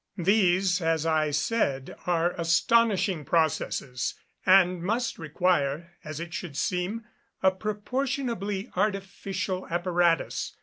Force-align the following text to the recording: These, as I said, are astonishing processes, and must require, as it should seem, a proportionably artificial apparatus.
These, 0.17 0.81
as 0.81 1.05
I 1.05 1.29
said, 1.29 1.95
are 2.07 2.31
astonishing 2.31 3.23
processes, 3.23 4.15
and 4.47 4.81
must 4.81 5.19
require, 5.19 5.91
as 6.03 6.19
it 6.19 6.33
should 6.33 6.57
seem, 6.57 7.05
a 7.43 7.51
proportionably 7.51 8.71
artificial 8.75 9.67
apparatus. 9.67 10.55